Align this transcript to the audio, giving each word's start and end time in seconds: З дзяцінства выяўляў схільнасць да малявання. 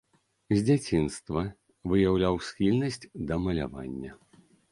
З 0.53 0.55
дзяцінства 0.69 1.43
выяўляў 1.91 2.35
схільнасць 2.47 2.99
да 3.33 3.39
малявання. 3.47 4.11